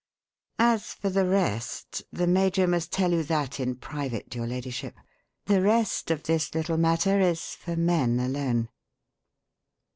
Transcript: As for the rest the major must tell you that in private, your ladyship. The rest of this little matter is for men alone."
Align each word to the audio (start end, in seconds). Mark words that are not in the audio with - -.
As 0.57 0.95
for 0.95 1.11
the 1.11 1.27
rest 1.27 2.01
the 2.11 2.25
major 2.25 2.65
must 2.65 2.91
tell 2.91 3.11
you 3.11 3.21
that 3.25 3.59
in 3.59 3.75
private, 3.75 4.33
your 4.33 4.47
ladyship. 4.47 4.95
The 5.45 5.61
rest 5.61 6.09
of 6.09 6.23
this 6.23 6.55
little 6.55 6.77
matter 6.77 7.19
is 7.19 7.39
for 7.49 7.75
men 7.75 8.19
alone." 8.19 8.69